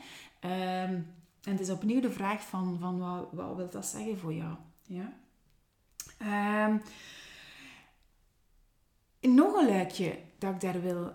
[0.42, 4.34] Uh, en het is opnieuw de vraag van, van wat, wat wil dat zeggen voor
[4.34, 4.56] jou?
[4.84, 5.14] Ja?
[6.68, 6.82] Um,
[9.22, 11.12] nog een luikje dat ik daar wil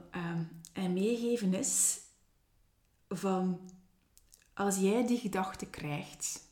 [0.77, 2.01] um, meegeven is
[3.09, 3.61] van
[4.55, 6.47] als jij die gedachte krijgt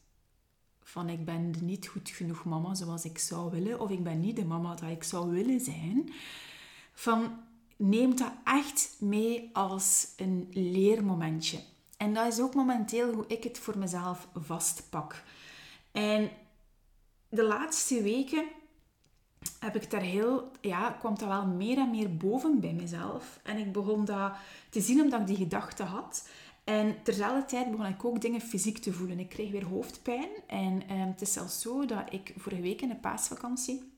[0.82, 4.36] van ik ben niet goed genoeg mama zoals ik zou willen of ik ben niet
[4.36, 6.12] de mama dat ik zou willen zijn,
[6.92, 7.40] van
[7.76, 11.58] neem dat echt mee als een leermomentje.
[11.96, 15.22] En dat is ook momenteel hoe ik het voor mezelf vastpak.
[15.92, 16.30] En
[17.28, 18.44] de laatste weken
[19.60, 23.40] heb ik daar heel, ja, kwam dat wel meer en meer boven bij mezelf.
[23.42, 24.32] En ik begon dat
[24.70, 26.28] te zien omdat ik die gedachte had.
[26.64, 29.18] En terzelfde tijd begon ik ook dingen fysiek te voelen.
[29.18, 30.28] Ik kreeg weer hoofdpijn.
[30.46, 33.94] En eh, het is zelfs zo dat ik vorige week in de paasvakantie...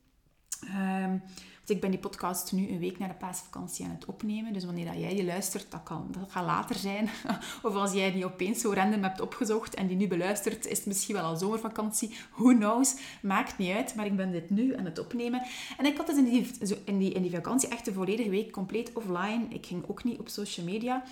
[1.69, 4.53] Ehm, ik ben die podcast nu een week na de paasvakantie aan het opnemen.
[4.53, 7.09] Dus wanneer dat jij die luistert, dat, kan, dat gaat later zijn.
[7.63, 10.87] of als jij die opeens zo random hebt opgezocht en die nu beluistert, is het
[10.87, 12.17] misschien wel al zomervakantie.
[12.37, 12.95] Who knows?
[13.23, 13.95] Maakt niet uit.
[13.95, 15.43] Maar ik ben dit nu aan het opnemen.
[15.77, 16.51] En ik had dus in die,
[16.85, 19.47] in die, in die vakantie echt de volledige week compleet offline.
[19.49, 21.05] Ik ging ook niet op social media.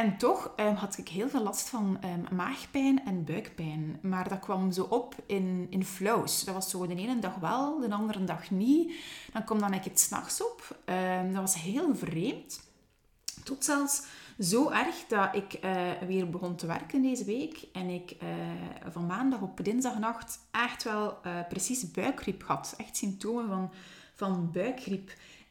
[0.00, 3.98] En toch um, had ik heel veel last van um, maagpijn en buikpijn.
[4.02, 6.44] Maar dat kwam zo op in, in flows.
[6.44, 8.94] Dat was zo de ene dag wel, de andere dag niet.
[9.32, 10.82] Dan kwam dan ik het s'nachts op.
[10.84, 12.60] Um, dat was heel vreemd.
[13.44, 14.02] Tot zelfs
[14.38, 17.66] zo erg dat ik uh, weer begon te werken deze week.
[17.72, 18.28] En ik uh,
[18.92, 22.74] van maandag op dinsdagnacht echt wel uh, precies buikgriep had.
[22.76, 23.70] Echt symptomen van,
[24.14, 25.10] van buikgriep.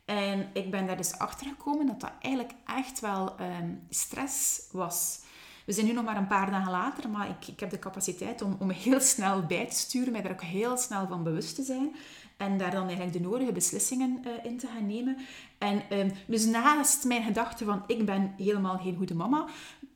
[0.10, 5.20] En ik ben daar dus achter gekomen dat dat eigenlijk echt wel um, stress was.
[5.66, 8.42] We zijn nu nog maar een paar dagen later, maar ik, ik heb de capaciteit
[8.42, 11.64] om, om heel snel bij te sturen, mij daar ook heel snel van bewust te
[11.64, 11.96] zijn.
[12.38, 15.18] En daar dan eigenlijk de nodige beslissingen uh, in te gaan nemen.
[15.58, 19.46] En um, dus naast mijn gedachte van ik ben helemaal geen goede mama,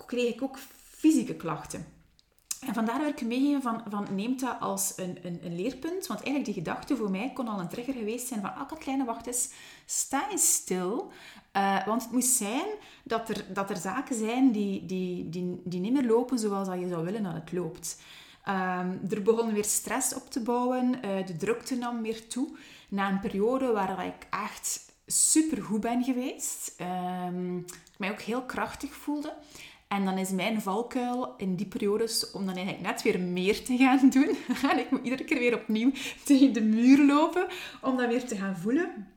[0.06, 0.58] kreeg ik ook
[0.98, 1.86] fysieke klachten.
[2.68, 6.08] En vandaar wil ik meegeven van, van neem dat als een, een, een, leerpunt.
[6.08, 9.06] Want eigenlijk die gedachte voor mij kon al een trigger geweest zijn van, ah, kleine
[9.06, 9.50] wacht eens,
[9.86, 11.12] sta eens stil.
[11.58, 12.66] Uh, want het moest zijn
[13.04, 16.80] dat er, dat er zaken zijn die, die, die, die niet meer lopen zoals dat
[16.80, 18.02] je zou willen dat het loopt.
[18.48, 22.50] Um, er begon weer stress op te bouwen, uh, de drukte nam meer toe.
[22.90, 26.76] Na een periode waar ik echt super goed ben geweest.
[27.28, 29.34] Um, ik mij ook heel krachtig voelde.
[29.94, 33.78] En dan is mijn valkuil in die periodes om dan eigenlijk net weer meer te
[33.78, 34.38] gaan doen.
[34.72, 35.92] en ik moet iedere keer weer opnieuw
[36.26, 37.48] tegen de muur lopen
[37.82, 39.08] om dat weer te gaan voelen.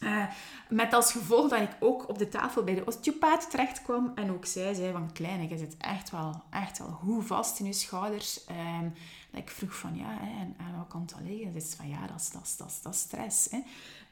[0.00, 0.26] Uh,
[0.68, 4.12] met als gevolg dat ik ook op de tafel bij de osteopaat terecht kwam.
[4.14, 7.66] En ook zij zei van, kleine, je zit echt wel, echt wel goed vast in
[7.66, 8.40] je schouders.
[8.50, 8.92] Um,
[9.30, 11.52] dat ik vroeg van, ja, hè, en aan wat kan dat liggen?
[11.52, 13.50] Dat is van, ja, dat is, dat dat dat stress.
[13.50, 13.58] Hè.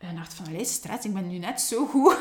[0.02, 2.16] En dacht van, allee, stress, ik ben nu net zo goed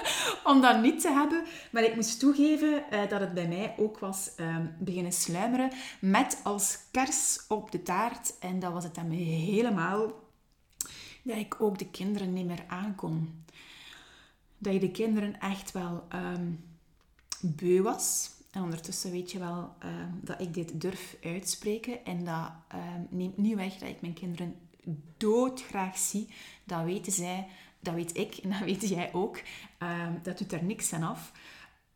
[0.44, 1.44] om dat niet te hebben.
[1.72, 5.70] Maar ik moest toegeven uh, dat het bij mij ook was um, beginnen sluimeren.
[6.00, 8.38] Met als kers op de taart.
[8.38, 10.12] En dat was het dan helemaal
[11.22, 13.44] dat ik ook de kinderen niet meer aankon.
[14.58, 16.64] Dat je de kinderen echt wel um,
[17.40, 18.30] beu was.
[18.50, 22.04] En ondertussen weet je wel um, dat ik dit durf uitspreken.
[22.04, 22.50] En dat
[23.10, 24.54] neemt niet weg dat ik mijn kinderen
[25.16, 26.28] doodgraag zie.
[26.64, 27.46] Dat weten zij,
[27.80, 29.40] dat weet ik en dat weet jij ook.
[30.22, 31.32] dat doet er niks aan af.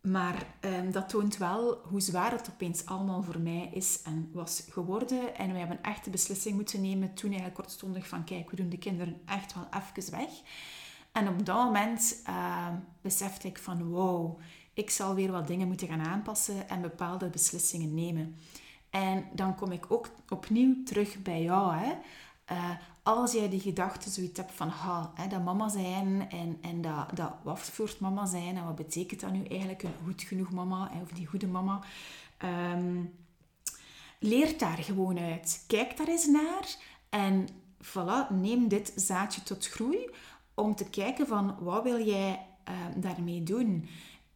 [0.01, 4.67] Maar um, dat toont wel hoe zwaar het opeens allemaal voor mij is en was
[4.71, 5.37] geworden.
[5.37, 8.69] En we hebben een echte beslissing moeten nemen toen eigenlijk kortstondig van kijk, we doen
[8.69, 10.31] de kinderen echt wel even weg.
[11.13, 12.67] En op dat moment uh,
[13.01, 14.41] besefte ik van wow,
[14.75, 18.37] ik zal weer wat dingen moeten gaan aanpassen en bepaalde beslissingen nemen.
[18.91, 21.75] En dan kom ik ook opnieuw terug bij jou.
[21.75, 21.93] Hè?
[22.53, 22.71] Uh,
[23.03, 27.17] als jij die gedachte zoiets hebt van ha, hè, dat mama zijn en, en dat,
[27.17, 30.89] dat wat voert mama zijn en wat betekent dat nu eigenlijk een goed genoeg mama
[30.93, 31.81] hè, of die goede mama,
[32.75, 33.15] um,
[34.19, 35.65] leer daar gewoon uit.
[35.67, 36.77] Kijk daar eens naar
[37.09, 37.49] en
[37.83, 40.11] voilà, neem dit zaadje tot groei
[40.55, 43.89] om te kijken van wat wil jij uh, daarmee doen.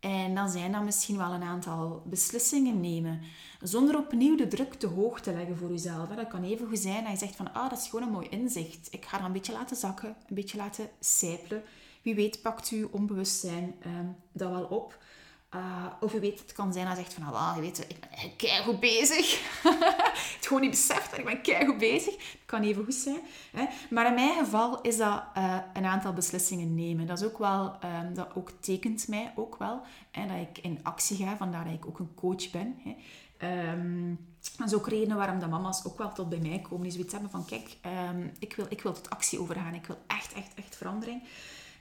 [0.05, 3.21] En dan zijn dat misschien wel een aantal beslissingen nemen.
[3.63, 6.09] Zonder opnieuw de druk te hoog te leggen voor jezelf.
[6.09, 8.29] Dat kan even goed zijn dat je zegt van, ah, dat is gewoon een mooi
[8.29, 8.89] inzicht.
[8.91, 11.63] Ik ga dat een beetje laten zakken, een beetje laten sijpelen.
[12.03, 14.99] Wie weet pakt u onbewustzijn um, dat wel op.
[15.55, 18.01] Uh, of je weet, het kan zijn dat je zegt van, ah, je weet, ik
[18.01, 19.41] ben keigoed bezig.
[20.37, 22.17] het gewoon niet beseft dat ik ben keigoed bezig.
[22.17, 23.21] Dat kan even goed zijn.
[23.53, 23.65] Hè.
[23.91, 27.07] Maar in mijn geval is dat uh, een aantal beslissingen nemen.
[27.07, 29.83] Dat is ook wel, um, dat ook tekent mij ook wel.
[30.11, 32.77] Hè, dat ik in actie ga, vandaar dat ik ook een coach ben.
[32.85, 32.95] Hè.
[33.73, 34.19] Um,
[34.57, 36.83] dat is ook reden waarom de mama's ook wel tot bij mij komen.
[36.83, 37.77] Die zoiets hebben van, kijk,
[38.11, 39.75] um, ik, wil, ik wil tot actie overgaan.
[39.75, 41.23] Ik wil echt, echt, echt verandering.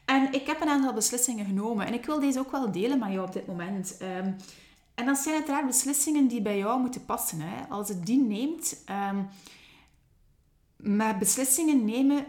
[0.05, 1.85] En ik heb een aantal beslissingen genomen.
[1.85, 3.97] En ik wil deze ook wel delen met jou op dit moment.
[4.01, 4.35] Um,
[4.95, 7.39] en dat zijn uiteraard beslissingen die bij jou moeten passen.
[7.41, 7.67] Hè.
[7.69, 8.83] Als het die neemt...
[9.11, 9.27] Um,
[10.77, 12.25] maar beslissingen nemen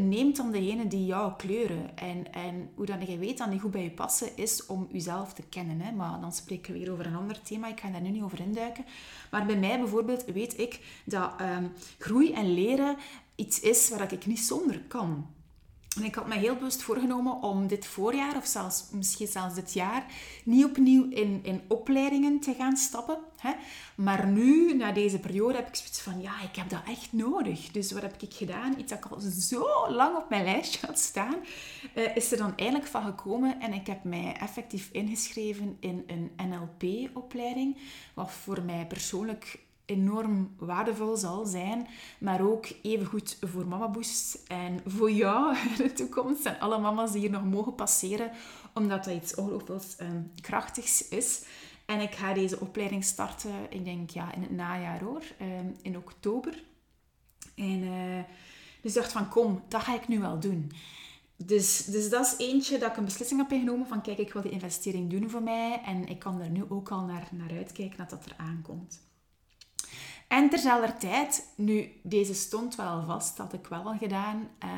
[0.00, 1.96] neemt dan degene die jou kleuren.
[1.96, 5.32] En, en hoe dat je weet dat die goed bij je passen, is om jezelf
[5.32, 5.80] te kennen.
[5.80, 5.92] Hè.
[5.92, 7.68] Maar dan spreken we weer over een ander thema.
[7.68, 8.84] Ik ga daar nu niet over induiken.
[9.30, 12.96] Maar bij mij bijvoorbeeld weet ik dat um, groei en leren
[13.34, 15.26] iets is waar ik niet zonder kan.
[15.96, 19.72] En ik had me heel bewust voorgenomen om dit voorjaar, of zelfs, misschien zelfs dit
[19.72, 20.06] jaar,
[20.44, 23.18] niet opnieuw in, in opleidingen te gaan stappen.
[23.36, 23.52] Hè.
[23.94, 27.70] Maar nu, na deze periode, heb ik zoiets van, ja, ik heb dat echt nodig.
[27.70, 28.78] Dus wat heb ik gedaan?
[28.78, 31.36] Iets dat al zo lang op mijn lijstje had staan,
[31.94, 33.60] uh, is er dan eindelijk van gekomen.
[33.60, 37.76] En ik heb mij effectief ingeschreven in een NLP-opleiding,
[38.14, 41.86] wat voor mij persoonlijk enorm waardevol zal zijn,
[42.18, 46.78] maar ook even goed voor Mama Boost en voor jou in de toekomst en alle
[46.78, 48.30] mama's die hier nog mogen passeren,
[48.74, 51.44] omdat dat iets ongelooflijk um, krachtigs is.
[51.86, 55.96] En ik ga deze opleiding starten, ik denk ja, in het najaar hoor, um, in
[55.96, 56.64] oktober.
[57.54, 58.22] En uh,
[58.82, 60.72] dus dacht van kom, dat ga ik nu wel doen.
[61.36, 64.42] Dus, dus dat is eentje dat ik een beslissing heb genomen van kijk, ik wil
[64.42, 67.98] die investering doen voor mij en ik kan er nu ook al naar, naar uitkijken
[67.98, 69.05] dat dat er aankomt.
[70.28, 74.70] En terzelfde tijd, nu, deze stond wel vast, had ik wel al gedaan, uh,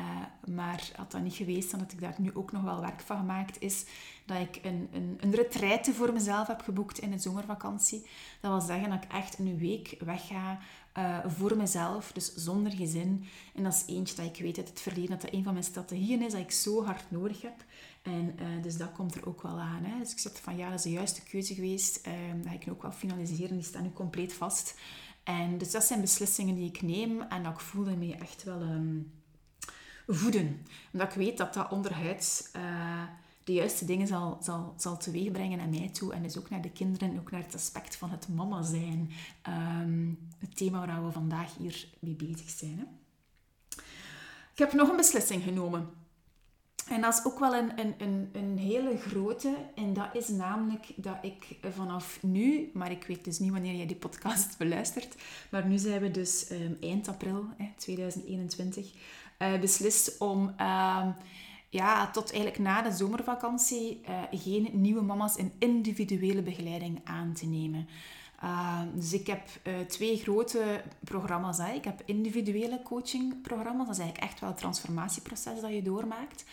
[0.55, 3.17] maar had dat niet geweest, dan had ik daar nu ook nog wel werk van
[3.17, 3.85] gemaakt, is
[4.25, 8.05] dat ik een, een, een retraite voor mezelf heb geboekt in de zomervakantie.
[8.41, 10.59] Dat wil zeggen dat ik echt een week wegga
[10.97, 13.25] uh, voor mezelf, dus zonder gezin.
[13.55, 15.65] En dat is eentje dat ik weet uit het verleden dat dat een van mijn
[15.65, 17.65] strategieën is dat ik zo hard nodig heb.
[18.01, 19.83] En uh, dus dat komt er ook wel aan.
[19.83, 19.99] Hè.
[19.99, 22.03] Dus ik zat van ja, dat is de juiste keuze geweest.
[22.03, 23.55] Dat ga ik nu ook wel finaliseren.
[23.55, 24.75] Die staan nu compleet vast.
[25.23, 28.61] En dus dat zijn beslissingen die ik neem en dat ik voelde me echt wel
[28.61, 29.11] um,
[30.07, 30.65] voeden.
[30.93, 33.03] Omdat ik weet dat dat onderhuids uh,
[33.43, 36.13] de juiste dingen zal, zal, zal teweegbrengen naar mij toe.
[36.13, 39.11] En dus ook naar de kinderen en ook naar het aspect van het mama zijn.
[39.47, 42.77] Um, het thema waar we vandaag hier mee bezig zijn.
[42.77, 42.85] Hè.
[44.53, 45.89] Ik heb nog een beslissing genomen.
[46.89, 49.55] En dat is ook wel een, een, een, een hele grote.
[49.75, 53.85] En dat is namelijk dat ik vanaf nu, maar ik weet dus niet wanneer jij
[53.85, 55.15] die podcast beluistert,
[55.51, 61.07] maar nu zijn we dus um, eind april hè, 2021, uh, eh, beslist om uh,
[61.69, 67.45] ja, tot eigenlijk na de zomervakantie uh, geen nieuwe mama's in individuele begeleiding aan te
[67.45, 67.87] nemen.
[68.43, 71.57] Uh, dus ik heb uh, twee grote programma's.
[71.57, 71.73] Hè.
[71.73, 73.87] Ik heb individuele coachingprogramma's.
[73.87, 76.45] Dat is eigenlijk echt wel het transformatieproces dat je doormaakt.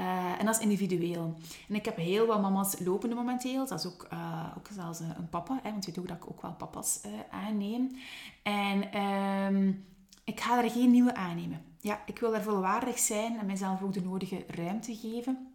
[0.00, 1.34] Uh, en dat is individueel.
[1.68, 3.66] En ik heb heel wat mama's lopende momenteel.
[3.66, 6.30] Dat is ook, uh, ook zelfs een papa, hè, want je weet ook dat ik
[6.30, 7.96] ook wel papa's uh, aanneem.
[8.42, 9.84] En um,
[10.24, 11.62] ik ga er geen nieuwe aannemen.
[11.80, 15.51] Ja, ik wil er volwaardig zijn en mijzelf ook de nodige ruimte geven.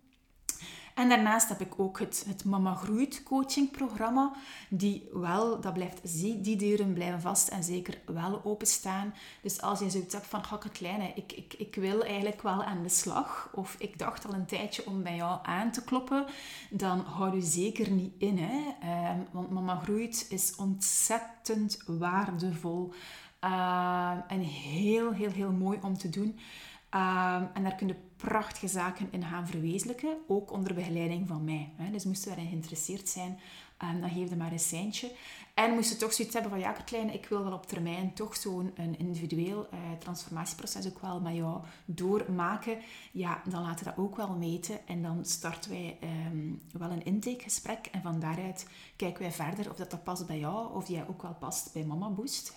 [0.97, 4.31] En daarnaast heb ik ook het, het Mama Groeit coaching programma,
[4.69, 9.13] die wel, dat blijft, die deuren blijven vast en zeker wel openstaan.
[9.41, 12.83] Dus als je zoiets hebt van, ik kleine, ik, ik, ik wil eigenlijk wel aan
[12.83, 16.25] de slag, of ik dacht al een tijdje om bij jou aan te kloppen,
[16.69, 18.37] dan hou je zeker niet in.
[18.37, 18.57] Hè?
[19.11, 22.93] Um, want Mama Groeit is ontzettend waardevol.
[23.43, 26.39] Uh, en heel, heel, heel mooi om te doen.
[26.95, 31.69] Uh, en daar kun je prachtige zaken in gaan verwezenlijken, ook onder begeleiding van mij.
[31.91, 33.39] Dus moest je daarin geïnteresseerd zijn,
[33.83, 35.11] um, dan geef je maar een seintje.
[35.53, 38.73] En moest toch zoiets hebben van, ja Katlijn, ik wil wel op termijn toch zo'n
[38.97, 42.77] individueel uh, transformatieproces ook wel met jou doormaken.
[43.11, 44.87] Ja, dan laten we dat ook wel meten.
[44.87, 47.85] En dan starten wij um, wel een intakegesprek.
[47.91, 51.21] En van daaruit kijken wij verder of dat, dat past bij jou, of die ook
[51.21, 52.55] wel past bij Mama Boost.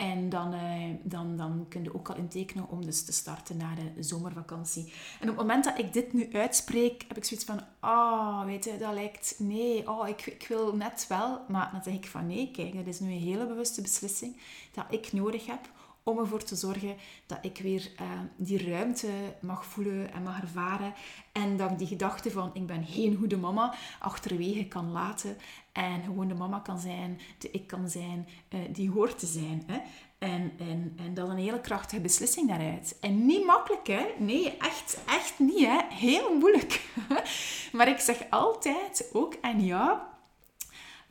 [0.00, 3.74] En dan, uh, dan, dan kun je ook al intekenen om dus te starten na
[3.74, 4.92] de zomervakantie.
[5.20, 8.64] En op het moment dat ik dit nu uitspreek, heb ik zoiets van, ah, weet
[8.64, 11.40] je, dat lijkt, nee, oh, ik, ik wil net wel.
[11.48, 14.36] Maar dan zeg ik van, nee, kijk, dat is nu een hele bewuste beslissing
[14.72, 15.70] dat ik nodig heb
[16.10, 16.96] om ervoor te zorgen
[17.26, 20.94] dat ik weer uh, die ruimte mag voelen en mag ervaren.
[21.32, 25.36] En dat ik die gedachte van ik ben geen goede mama achterwege kan laten.
[25.72, 29.62] En gewoon de mama kan zijn, de ik kan zijn, uh, die hoort te zijn.
[29.66, 29.78] Hè?
[30.18, 32.96] En, en, en dat een hele krachtige beslissing daaruit.
[33.00, 34.06] En niet makkelijk, hè?
[34.18, 35.78] Nee, echt, echt niet, hè?
[35.88, 36.92] Heel moeilijk.
[37.72, 39.98] maar ik zeg altijd, ook aan jou,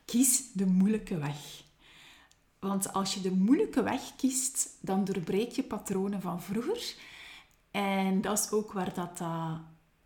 [0.04, 1.59] kies de moeilijke weg.
[2.60, 6.94] Want als je de moeilijke weg kiest, dan doorbreek je patronen van vroeger.
[7.70, 9.20] En dat is ook waar dat,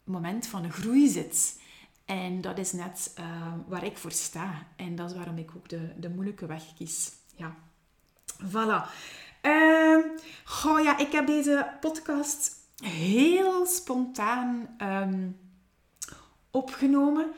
[0.05, 1.61] moment van de groei zit.
[2.05, 4.67] En dat is net uh, waar ik voor sta.
[4.77, 7.13] En dat is waarom ik ook de, de moeilijke weg kies.
[7.37, 7.55] Ja.
[8.43, 8.91] Voilà.
[9.43, 10.05] Uh,
[10.45, 15.37] goh, ja, ik heb deze podcast heel spontaan um,
[16.51, 17.33] opgenomen.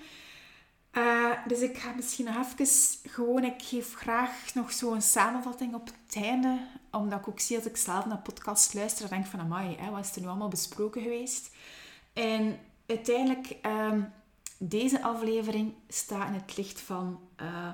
[0.97, 2.67] Uh, dus ik ga misschien nog even
[3.11, 6.59] gewoon, ik geef graag nog zo'n samenvatting op het einde.
[6.91, 10.05] Omdat ik ook zie als ik zelf naar podcast luister, denk van, amai, hè, wat
[10.05, 11.55] is er nu allemaal besproken geweest?
[12.13, 14.03] En uiteindelijk, uh,
[14.59, 17.73] deze aflevering staat in het licht van uh,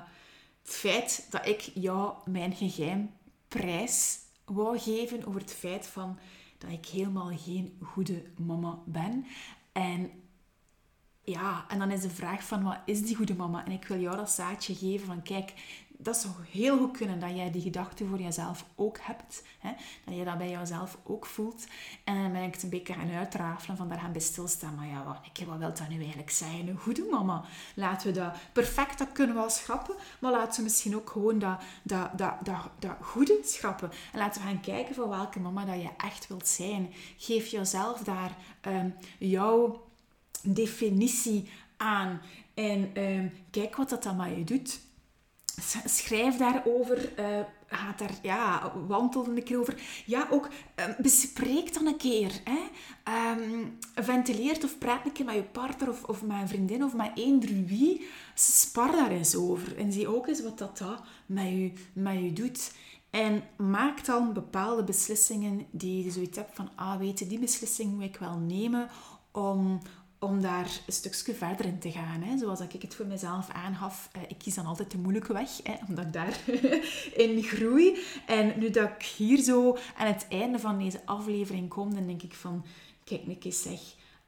[0.61, 3.11] het feit dat ik jou mijn geheim
[3.47, 6.17] prijs wou geven over het feit van
[6.57, 9.25] dat ik helemaal geen goede mama ben.
[9.71, 10.11] En
[11.23, 13.65] ja, en dan is de vraag van wat is die goede mama?
[13.65, 15.53] En ik wil jou dat zaadje geven van kijk,
[16.03, 19.43] dat zou heel goed kunnen dat jij die gedachte voor jezelf ook hebt.
[19.59, 19.71] Hè?
[20.05, 21.67] Dat je dat bij jezelf ook voelt.
[22.03, 24.75] En dan ben ik het een beetje gaan uitrafelen, van daar gaan bij stilstaan.
[24.75, 26.67] Maar ja, wat, ik, wat wil dat nu eigenlijk zijn?
[26.67, 27.43] Een goede mama.
[27.75, 29.95] Laten we dat perfect, dat kunnen we wel schrappen.
[30.19, 33.91] Maar laten we misschien ook gewoon dat, dat, dat, dat, dat goede schrappen.
[34.11, 36.93] En laten we gaan kijken van welke mama dat je echt wilt zijn.
[37.17, 39.91] Geef jezelf daar um, jouw
[40.43, 42.21] definitie aan.
[42.53, 44.79] En um, kijk wat dat dan met je doet.
[45.85, 47.19] Schrijf daarover.
[47.19, 49.81] Uh, gaat daar, ja, wandel een keer over.
[50.05, 52.31] Ja, ook uh, bespreek dan een keer.
[52.43, 52.59] Hè.
[53.31, 56.93] Um, ventileert of praat een keer met je partner of, of met een vriendin of
[56.93, 58.07] met eender wie.
[58.33, 59.77] Spar daar eens over.
[59.77, 62.71] En zie ook eens wat dat, dat met, je, met je doet.
[63.09, 67.93] En maak dan bepaalde beslissingen die je zoiets hebt van, ah, weet je, die beslissing
[67.93, 68.89] moet ik wel nemen
[69.31, 69.81] om,
[70.23, 72.21] om daar een stukje verder in te gaan.
[72.21, 72.37] Hè.
[72.37, 75.73] Zoals ik het voor mezelf aangaf, eh, ik kies dan altijd de moeilijke weg, hè,
[75.87, 77.97] omdat ik daarin groei.
[78.25, 82.21] En nu dat ik hier zo aan het einde van deze aflevering kom, dan denk
[82.21, 82.65] ik van,
[83.03, 83.79] kijk keer zeg,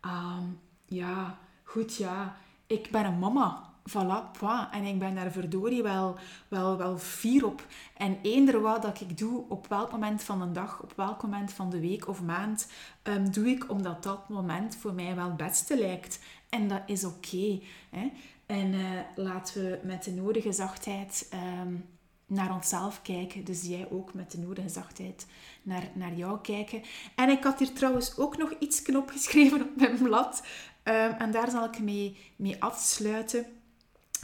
[0.05, 4.71] um, ja, goed ja, ik ben een mama voilà, pwa.
[4.71, 6.15] En ik ben daar verdorie wel,
[6.47, 7.65] wel, wel fier op.
[7.97, 11.53] En eender wat dat ik doe, op welk moment van de dag, op welk moment
[11.53, 12.67] van de week of maand,
[13.03, 16.19] um, doe ik omdat dat moment voor mij wel het beste lijkt.
[16.49, 17.15] En dat is oké.
[17.15, 17.61] Okay,
[18.45, 21.29] en uh, laten we met de nodige zachtheid
[21.61, 21.85] um,
[22.27, 23.43] naar onszelf kijken.
[23.43, 25.25] Dus jij ook met de nodige zachtheid
[25.63, 26.81] naar, naar jou kijken.
[27.15, 30.43] En ik had hier trouwens ook nog iets knop geschreven op mijn blad.
[30.83, 33.45] Um, en daar zal ik mee, mee afsluiten.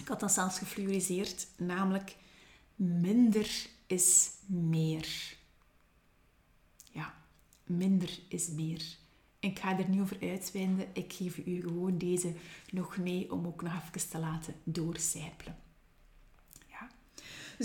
[0.01, 2.15] Ik had dat zelfs gefluoriseerd, namelijk
[2.75, 5.35] minder is meer.
[6.91, 7.13] Ja,
[7.63, 8.81] minder is meer.
[9.39, 10.87] Ik ga er niet over uitweiden.
[10.93, 12.33] Ik geef u gewoon deze
[12.71, 15.57] nog mee om ook nog even te laten doorcijpelen.
[16.67, 16.89] Ja.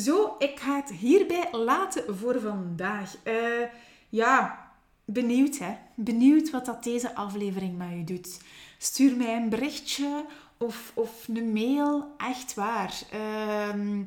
[0.00, 3.16] Zo, ik ga het hierbij laten voor vandaag.
[3.24, 3.66] Uh,
[4.08, 4.70] ja,
[5.04, 5.76] benieuwd, hè?
[5.94, 8.40] Benieuwd wat dat deze aflevering met je doet.
[8.78, 10.26] Stuur mij een berichtje
[10.58, 12.14] of, of een mail.
[12.16, 13.02] Echt waar.
[13.10, 14.02] Ehm,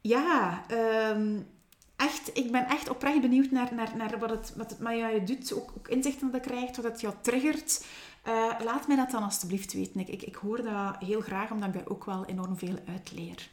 [0.00, 1.40] ja, ehm,
[1.96, 5.24] echt, ik ben echt oprecht benieuwd naar, naar, naar wat, het, wat het met jou
[5.24, 5.52] doet.
[5.52, 7.84] Ook, ook inzichten dat je krijgt, wat het jou triggert.
[8.26, 10.00] Uh, laat mij dat dan alstublieft weten.
[10.00, 13.48] Ik, ik, ik hoor dat heel graag, omdat ik ook wel enorm veel uit leer.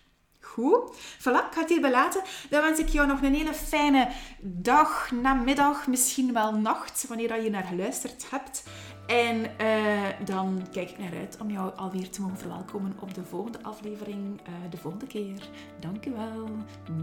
[0.54, 0.96] Goed.
[1.20, 2.22] Voilà, ik ga het hierbij laten.
[2.50, 4.08] Dan wens ik jou nog een hele fijne
[4.42, 8.64] dag, namiddag, misschien wel nacht, wanneer je naar geluisterd hebt.
[9.08, 13.24] En uh, dan kijk ik naar uit om jou alweer te mogen verwelkomen op de
[13.24, 15.50] volgende aflevering, uh, de volgende keer.
[15.80, 16.50] Dank u wel.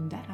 [0.07, 0.25] Dag.